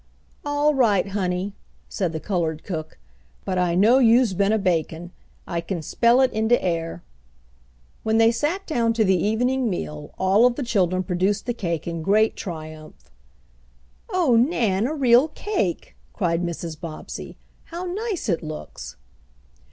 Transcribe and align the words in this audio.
"All 0.43 0.73
right, 0.73 1.09
honey," 1.09 1.53
said 1.87 2.11
the 2.11 2.19
colored 2.19 2.63
cook. 2.63 2.97
"But 3.45 3.59
I 3.59 3.75
know 3.75 3.99
youse 3.99 4.33
been 4.33 4.51
a 4.51 4.57
bakin' 4.57 5.11
I 5.45 5.61
kin 5.61 5.83
smell 5.83 6.21
it 6.21 6.33
in 6.33 6.47
de 6.47 6.59
air." 6.59 7.03
When 8.01 8.17
they 8.17 8.31
sat 8.31 8.65
down 8.65 8.93
to 8.93 9.03
the 9.03 9.15
evening 9.15 9.69
meal 9.69 10.11
all 10.17 10.47
of 10.47 10.55
the 10.55 10.63
children 10.63 11.03
produced 11.03 11.45
the 11.45 11.53
cake 11.53 11.87
in 11.87 12.01
great 12.01 12.35
triumph. 12.35 13.11
"Oh, 14.11 14.35
Nan, 14.35 14.87
a 14.87 14.95
real 14.95 15.27
cake!" 15.27 15.95
cried 16.13 16.41
Mrs. 16.41 16.79
Bobbsey. 16.81 17.37
"How 17.65 17.83
nice 17.85 18.27
it 18.27 18.41
looks!" 18.41 18.95